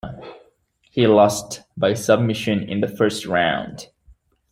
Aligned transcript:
He 0.89 1.05
lost 1.05 1.61
by 1.77 1.93
submission 1.93 2.63
in 2.67 2.81
the 2.81 2.87
first 2.87 3.27
round. 3.27 3.85